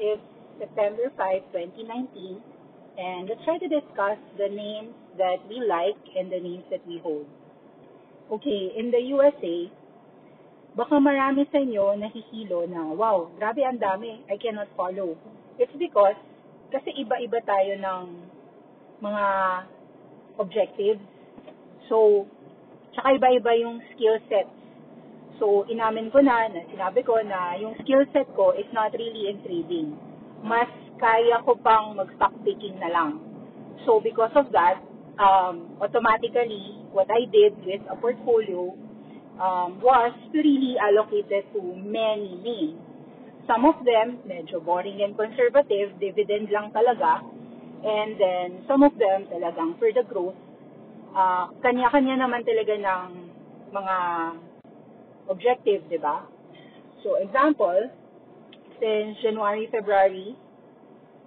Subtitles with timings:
[0.00, 0.24] It's
[0.56, 2.40] September 5, 2019,
[2.96, 6.98] and let's try to discuss the names that we like and the names that we
[7.04, 7.28] hold.
[8.32, 9.68] Okay, in the USA,
[10.72, 15.16] baka marami sa inyo nahihilo na, wow, grabe ang dami, I cannot follow.
[15.60, 16.16] It's because,
[16.72, 18.04] kasi iba-iba tayo ng
[19.04, 19.24] mga
[20.40, 21.04] objectives.
[21.92, 22.24] So,
[22.96, 24.59] tsaka iba-iba yung skill sets
[25.40, 29.32] So, inamin ko na, na sinabi ko na yung skill set ko is not really
[29.32, 29.96] in trading.
[30.44, 30.68] Mas
[31.00, 33.24] kaya ko pang mag-stock picking na lang.
[33.88, 34.84] So, because of that,
[35.16, 38.76] um, automatically, what I did with a portfolio
[39.40, 42.76] um, was to really allocate it to many names.
[43.48, 47.24] Some of them, medyo boring and conservative, dividend lang talaga.
[47.80, 50.36] And then, some of them talagang for the growth.
[51.16, 53.32] Uh, kanya-kanya naman talaga ng
[53.72, 53.96] mga
[55.30, 56.26] objective, di ba?
[57.06, 57.88] So, example,
[58.82, 60.36] since January, February,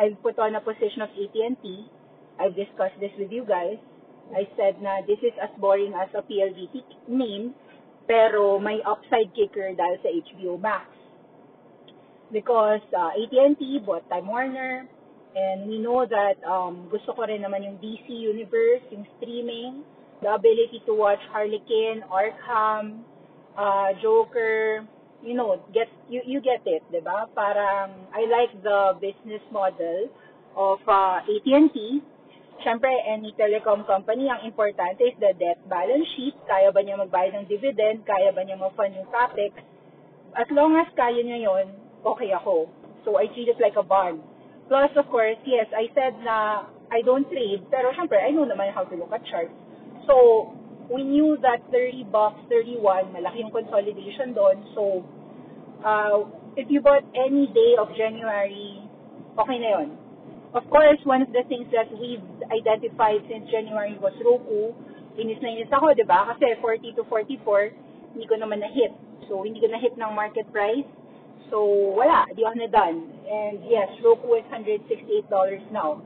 [0.00, 1.64] I've put on a position of AT&T.
[2.40, 3.76] I've discussed this with you guys.
[4.32, 7.52] I said na this is as boring as a PLDT name,
[8.06, 10.86] pero may upside kicker dahil sa HBO Max.
[12.32, 14.86] Because uh, AT&T bought Time Warner,
[15.34, 19.82] and we know that um, gusto ko rin naman yung DC Universe, yung streaming,
[20.22, 23.02] the ability to watch Harlequin, Arkham,
[23.60, 24.88] uh, Joker,
[25.20, 27.28] you know, get you you get it, 'di ba?
[27.36, 30.08] Parang I like the business model
[30.56, 31.76] of uh, AT&T.
[32.60, 36.36] Siyempre, any telecom company, ang importante is the debt balance sheet.
[36.44, 38.04] Kaya ba niya magbayad ng dividend?
[38.04, 39.56] Kaya ba niya ma-fund yung capex?
[40.36, 41.72] As long as kaya niya yon,
[42.04, 42.68] okay ako.
[43.08, 44.20] So, I treat it like a bond.
[44.68, 48.76] Plus, of course, yes, I said na I don't trade, pero syempre, I know naman
[48.76, 49.56] how to look at charts.
[50.04, 50.52] So,
[50.90, 54.58] we knew that 30 bucks, 31, malaki yung consolidation doon.
[54.74, 54.82] So,
[55.86, 56.26] uh,
[56.58, 58.82] if you bought any day of January,
[59.38, 59.88] okay na yun.
[60.50, 64.74] Of course, one of the things that we've identified since January was Roku.
[65.14, 66.26] Inis na inis ako, di ba?
[66.34, 67.70] Kasi 40 to 44,
[68.18, 68.90] hindi ko naman na-hit.
[69.30, 70.86] So, hindi ko na-hit ng market price.
[71.54, 71.62] So,
[71.94, 72.26] wala.
[72.34, 72.98] Di ako na-done.
[73.30, 75.30] And yes, Roku is $168
[75.70, 76.02] now.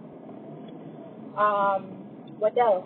[1.41, 2.05] Um,
[2.37, 2.84] what else?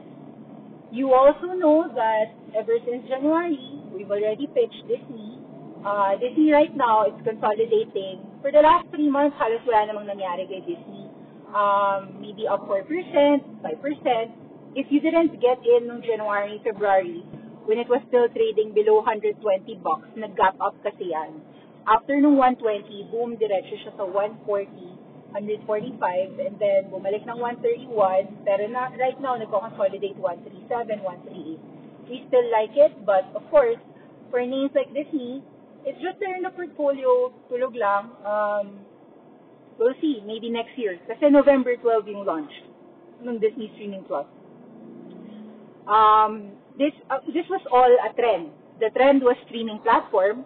[0.90, 3.60] You also know that ever since January,
[3.92, 5.36] we've already pitched Disney.
[5.84, 8.24] Uh, Disney right now, it's consolidating.
[8.40, 11.04] For the last three months, halos wala namang nangyari kay Disney.
[11.52, 13.68] Um, maybe up 4%, 5%.
[14.80, 17.20] If you didn't get in noong January, February,
[17.68, 19.44] when it was still trading below 120
[19.84, 21.36] bucks, nag-gap up kasi yan.
[21.84, 24.97] After nung 120, boom, diretso siya sa 140
[25.32, 31.60] 145, and then bumalik ng 131, pero na, right now, nagko-consolidate 137, 138.
[32.08, 33.76] We still like it, but of course,
[34.32, 35.44] for names like Disney,
[35.84, 38.12] it's just there in the portfolio, tulog lang.
[38.24, 38.66] Um,
[39.76, 40.96] we'll see, maybe next year.
[41.04, 42.52] Kasi November 12 yung launch
[43.20, 44.26] ng Disney Streaming Plus.
[45.88, 48.52] Um, this, uh, this was all a trend.
[48.80, 50.44] The trend was streaming platform,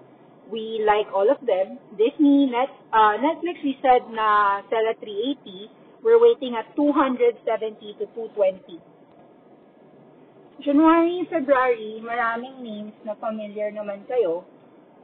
[0.53, 1.81] we like all of them.
[1.97, 5.73] Disney, Net, uh, Netflix, we said na sell at 380.
[6.05, 7.41] We're waiting at 270
[7.99, 8.77] to 220.
[10.61, 14.45] January, February, maraming names na familiar naman kayo.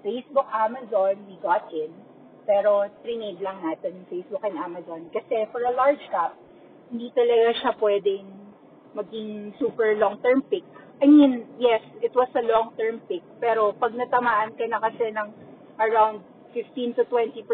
[0.05, 1.91] Facebook, Amazon, we got in.
[2.45, 5.09] Pero trinade lang natin Facebook and Amazon.
[5.11, 6.37] Kasi for a large cap,
[6.93, 8.29] hindi talaga siya pwedeng
[8.97, 10.65] maging super long-term pick
[11.01, 13.23] I mean, yes, it was a long-term pick.
[13.39, 15.31] Pero pag natamaan ka na kasi ng
[15.79, 17.47] around 15 to 20%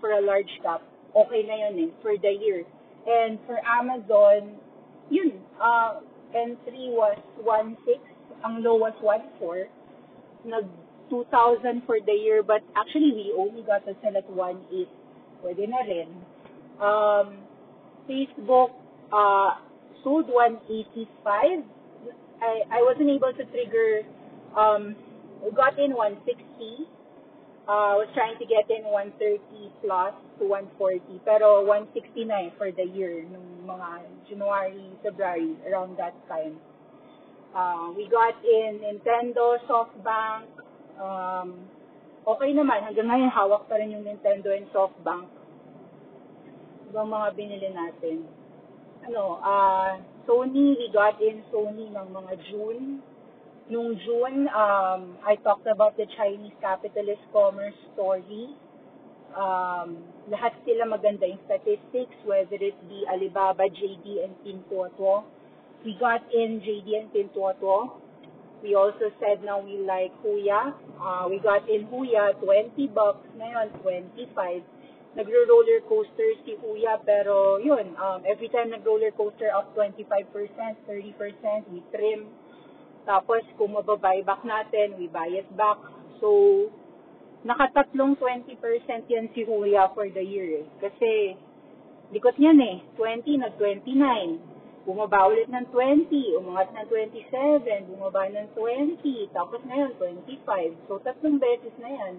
[0.00, 0.84] for a large cap,
[1.16, 2.60] okay na yun eh, for the year.
[3.08, 4.60] And for Amazon,
[5.08, 6.04] yun, uh,
[6.36, 7.80] entry was 1.6,
[8.44, 9.64] ang low was 1.4.
[10.44, 10.68] Nag
[11.08, 14.60] 2,000 for the year, but actually we only got to sell at 1.8.
[15.40, 16.10] Pwede na rin.
[16.76, 17.28] Um,
[18.04, 18.76] Facebook,
[19.08, 19.56] uh,
[20.04, 21.79] sold 185
[22.40, 24.02] I, I wasn't able to trigger,
[24.56, 24.96] um,
[25.54, 26.88] got in 160.
[27.70, 29.38] Uh, was trying to get in 130
[29.84, 31.20] plus to 140.
[31.22, 36.58] Pero 169 for the year, nung mga January, February, around that time.
[37.54, 40.50] Uh, we got in Nintendo, SoftBank,
[40.98, 41.62] um,
[42.26, 42.90] okay naman.
[42.90, 45.30] Hanggang ngayon, hawak pa rin yung Nintendo and SoftBank.
[46.90, 48.26] Ibang mga binili natin.
[49.06, 49.94] Ano, ah,
[50.26, 53.02] Sony, we got in Sony ng mga June.
[53.70, 58.50] Nung June, um, I talked about the Chinese capitalist commerce story.
[59.30, 65.22] Um, lahat sila maganda yung statistics, whether it be Alibaba, JD, and Pintuotuo.
[65.86, 68.02] We got in JD and Pintuotuo.
[68.60, 70.74] We also said now we like Huya.
[71.00, 73.24] Uh, we got in Huya, 20 bucks.
[73.38, 74.79] Ngayon, 25.
[75.18, 80.06] Nagro-roller coaster si Huya, pero yun, um, every time nag-roller coaster up 25%,
[80.86, 82.30] 30%, we trim.
[83.02, 85.82] Tapos, kung mababuyback natin, we buy it back.
[86.22, 86.70] So,
[87.42, 88.54] nakatatlong 20%
[89.10, 90.62] yan si Huya for the year.
[90.62, 90.66] Eh.
[90.78, 91.34] Kasi,
[92.14, 92.76] likot niyan eh.
[92.94, 93.98] 20, nag-29
[94.90, 100.88] bumaba ulit ng 20, umangat ng 27, bumaba ng 20, tapos ngayon 25.
[100.88, 102.14] So, tatlong beses na yan,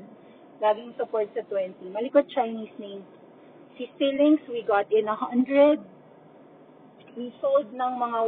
[0.62, 1.90] laging support sa 20.
[1.90, 3.02] Malikot Chinese name.
[3.76, 5.82] Si Stillings, we got in 100.
[7.18, 8.20] We sold ng mga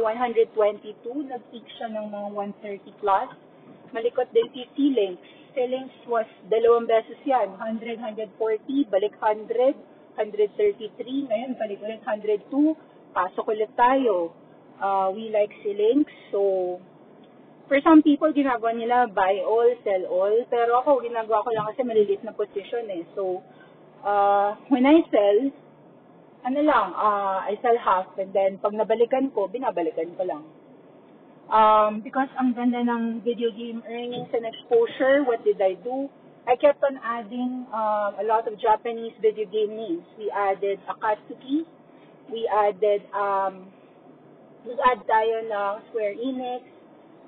[0.52, 2.28] 122, nag-peak siya ng mga
[2.60, 3.30] 130 plus.
[3.94, 5.22] Malikot din si Stillings.
[5.54, 8.34] Stillings was dalawang beses yan, 100, 140,
[8.90, 9.78] balik 100,
[10.18, 12.74] 133, ngayon balik ulit 102,
[13.14, 14.34] pasok ulit tayo.
[14.82, 16.10] Uh, we like links.
[16.34, 16.82] So,
[17.68, 20.34] for some people, ginagawa nila buy all, sell all.
[20.52, 23.02] Pero ako, ginagawa ko lang kasi malilit na position eh.
[23.16, 23.40] So,
[24.04, 25.40] uh, when I sell,
[26.44, 30.44] ano lang, uh, I sell half and then pag nabalikan ko, binabalikan ko lang.
[31.48, 36.08] Um, because ang ganda ng video game earnings and exposure, what did I do?
[36.44, 40.04] I kept on adding um, a lot of Japanese video game names.
[40.20, 41.64] We added Akatsuki,
[42.28, 43.72] we added, um,
[44.64, 46.64] nag-add tayo ng Square Enix,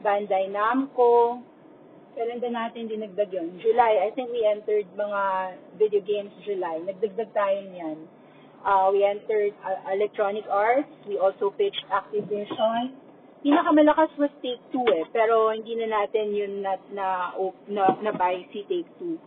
[0.05, 1.41] Bandai Namco,
[2.17, 3.61] kailan ba natin dinagdag yun?
[3.61, 5.23] July, I think we entered mga
[5.77, 6.81] video games July.
[6.85, 7.99] Nagdagdag tayo niyan.
[8.67, 10.91] Uh, we entered uh, Electronic Arts.
[11.07, 12.97] We also pitched Activision.
[13.47, 17.07] Pinakamalakas was Take-Two eh, pero hindi na natin yun na, na,
[17.71, 19.21] na, na buy si Take-Two.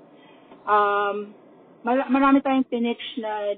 [0.67, 1.31] Um,
[1.87, 3.55] marami tayong pinitch na